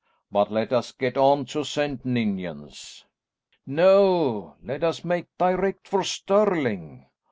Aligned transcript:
But 0.31 0.51
let 0.51 0.73
us 0.73 0.91
get 0.91 1.15
on 1.15 1.45
to 1.49 1.63
St. 1.63 2.03
Ninians." 2.03 3.05
"No, 3.67 4.55
let 4.63 4.83
us 4.83 5.03
make 5.03 5.27
direct 5.37 5.87
for 5.87 6.03
Stirling." 6.03 7.05